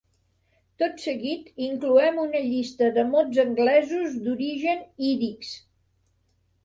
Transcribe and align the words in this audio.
Tot 0.83 1.03
seguit 1.03 1.51
incloem 1.65 2.17
una 2.23 2.41
llista 2.45 2.89
de 2.95 3.03
mots 3.11 3.43
anglesos 3.47 4.19
d'origen 4.25 4.83
ídix. 5.11 5.57